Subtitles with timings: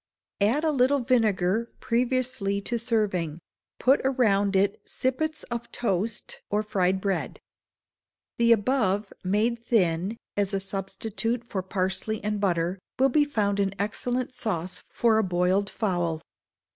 [0.41, 3.37] Add a little vinegar previously to serving;
[3.77, 7.39] put around it sippets of toast or fried bread.
[8.39, 13.75] The above, made thin, as a substitute for parsley and butter, will be found an
[13.77, 16.19] excellent sauce for a boiled fowl.